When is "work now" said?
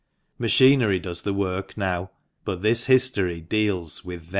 1.31-2.09